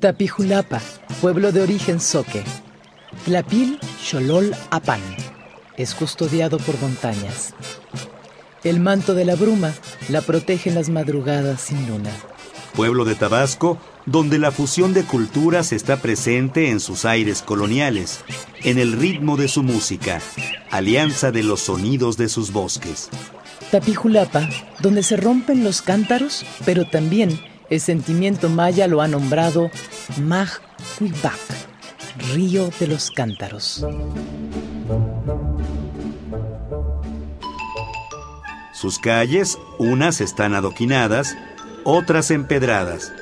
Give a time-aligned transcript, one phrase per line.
[0.00, 0.80] Tapijulapa,
[1.20, 2.44] pueblo de origen soque.
[3.24, 5.00] Tlapil Xolol Apan.
[5.76, 7.52] Es custodiado por montañas.
[8.62, 9.74] El manto de la bruma
[10.08, 12.10] la protege en las madrugadas sin luna.
[12.74, 13.76] Pueblo de Tabasco,
[14.06, 18.20] donde la fusión de culturas está presente en sus aires coloniales,
[18.62, 20.20] en el ritmo de su música,
[20.70, 23.08] alianza de los sonidos de sus bosques.
[23.72, 24.48] Tapijulapa,
[24.80, 27.40] donde se rompen los cántaros, pero también
[27.70, 29.70] el sentimiento maya lo ha nombrado
[30.20, 31.38] Maghuibac,
[32.34, 33.84] río de los cántaros.
[38.72, 41.36] Sus calles, unas están adoquinadas,
[41.84, 43.12] otras empedradas.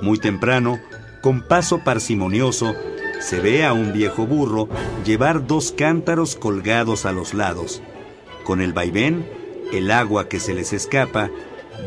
[0.00, 0.80] Muy temprano,
[1.20, 2.74] con paso parsimonioso,
[3.20, 4.68] se ve a un viejo burro
[5.04, 7.82] llevar dos cántaros colgados a los lados.
[8.44, 9.28] Con el vaivén,
[9.72, 11.30] el agua que se les escapa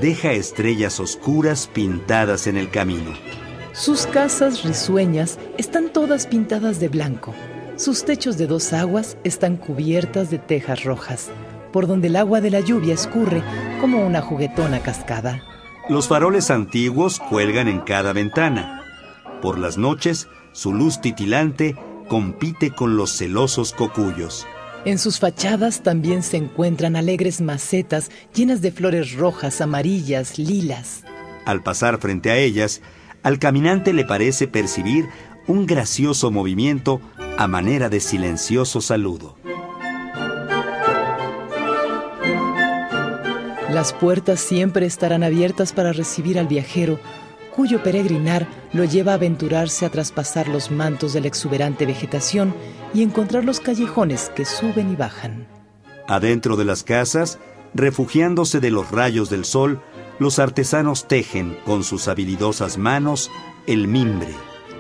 [0.02, 3.12] deja estrellas oscuras pintadas en el camino.
[3.74, 7.34] Sus casas risueñas están todas pintadas de blanco.
[7.76, 11.30] Sus techos de dos aguas están cubiertas de tejas rojas,
[11.72, 13.42] por donde el agua de la lluvia escurre
[13.80, 15.42] como una juguetona cascada.
[15.88, 18.84] Los faroles antiguos cuelgan en cada ventana.
[19.42, 21.76] Por las noches, su luz titilante
[22.10, 24.46] compite con los celosos cocuyos.
[24.86, 31.04] En sus fachadas también se encuentran alegres macetas llenas de flores rojas, amarillas, lilas.
[31.46, 32.82] Al pasar frente a ellas,
[33.22, 35.10] al caminante le parece percibir
[35.48, 37.02] un gracioso movimiento
[37.38, 39.36] a manera de silencioso saludo.
[43.70, 47.00] Las puertas siempre estarán abiertas para recibir al viajero,
[47.56, 52.54] cuyo peregrinar lo lleva a aventurarse a traspasar los mantos de la exuberante vegetación
[52.94, 55.48] y encontrar los callejones que suben y bajan.
[56.08, 57.40] Adentro de las casas,
[57.74, 59.82] refugiándose de los rayos del sol,
[60.20, 63.32] los artesanos tejen con sus habilidosas manos
[63.68, 64.34] el mimbre.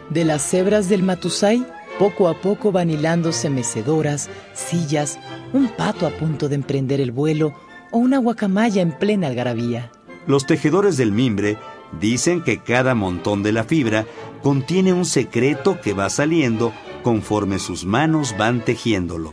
[0.09, 1.65] De las cebras del Matusay,
[1.99, 5.19] poco a poco van hilándose mecedoras, sillas,
[5.53, 7.53] un pato a punto de emprender el vuelo
[7.91, 9.91] o una guacamaya en plena algarabía.
[10.25, 11.57] Los tejedores del mimbre
[11.99, 14.05] dicen que cada montón de la fibra
[14.41, 16.71] contiene un secreto que va saliendo
[17.03, 19.31] conforme sus manos van tejiéndolo.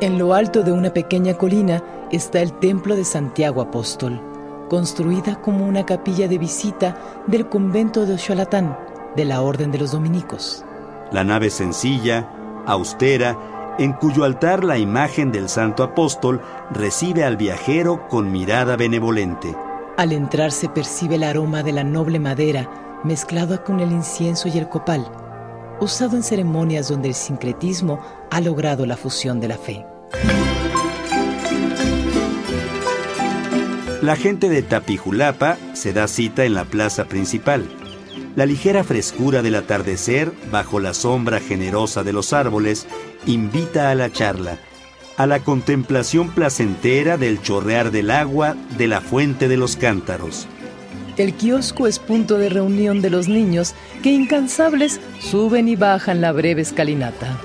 [0.00, 4.20] En lo alto de una pequeña colina está el templo de Santiago Apóstol,
[4.68, 8.76] construida como una capilla de visita del convento de Oxalatán,
[9.16, 10.64] de la Orden de los Dominicos.
[11.10, 12.28] La nave sencilla,
[12.66, 13.38] austera,
[13.78, 16.40] en cuyo altar la imagen del Santo Apóstol
[16.70, 19.54] recibe al viajero con mirada benevolente.
[19.96, 24.58] Al entrar se percibe el aroma de la noble madera mezclado con el incienso y
[24.58, 25.06] el copal,
[25.80, 29.84] usado en ceremonias donde el sincretismo ha logrado la fusión de la fe.
[34.02, 37.68] La gente de Tapijulapa se da cita en la plaza principal.
[38.36, 42.86] La ligera frescura del atardecer, bajo la sombra generosa de los árboles,
[43.26, 44.58] invita a la charla
[45.16, 50.46] a la contemplación placentera del chorrear del agua de la fuente de los cántaros.
[51.16, 56.32] El kiosco es punto de reunión de los niños que incansables suben y bajan la
[56.32, 57.38] breve escalinata,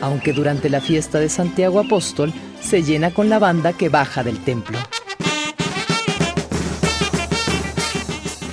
[0.00, 2.32] aunque durante la fiesta de Santiago Apóstol
[2.62, 4.78] se llena con la banda que baja del templo.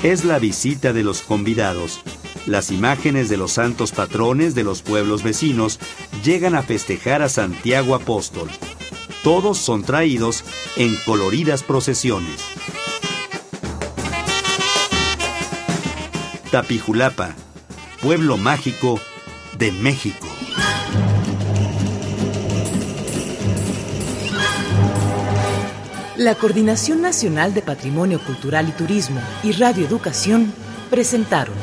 [0.02, 2.00] Es la visita de los convidados,
[2.46, 5.78] las imágenes de los santos patrones de los pueblos vecinos
[6.24, 8.50] llegan a festejar a Santiago Apóstol.
[9.26, 10.46] Todos son traídos
[10.78, 12.42] en coloridas procesiones.
[16.50, 17.36] Tapijulapa,
[18.02, 19.02] pueblo mágico
[19.58, 20.29] de México.
[26.20, 30.52] La Coordinación Nacional de Patrimonio Cultural y Turismo y Radio Educación
[30.90, 31.56] presentaron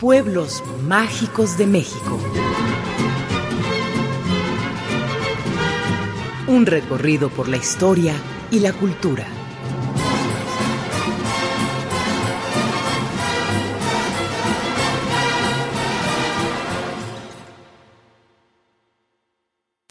[0.00, 2.18] Pueblos Mágicos de México.
[6.46, 8.14] Un recorrido por la historia
[8.50, 9.41] y la cultura.